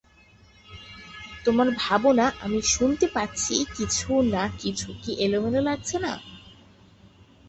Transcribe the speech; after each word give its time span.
তোমার 1.45 1.67
ভাবনা 1.77 2.25
আমি 2.41 2.59
শুনতে 2.73 3.05
পাচ্ছি 3.15 3.55
কিছু 3.77 4.09
না 4.33 4.43
কিছু 4.59 4.87
কি 5.01 5.11
এলোমেলো 5.25 5.61
লাগছে 5.61 5.95
না? 5.99 6.13